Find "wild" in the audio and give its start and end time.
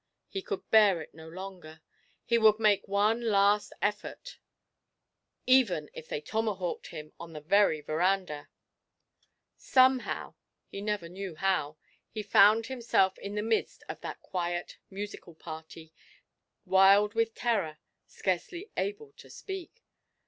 16.65-17.13